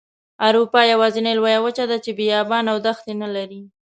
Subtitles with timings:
[0.45, 3.61] اروپا یوازینۍ لویه وچه ده چې بیابانه او دښتې نلري.